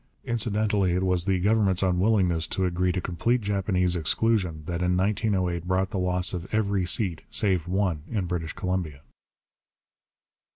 [0.25, 5.67] Incidentally it was the Government's unwillingness to agree to complete Japanese exclusion that in 1908
[5.67, 9.01] brought the loss of every seat, save one, in British Columbia.